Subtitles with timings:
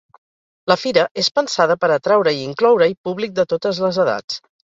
[0.71, 4.43] La fira és pensada per atraure i incloure-hi públic de totes les edats.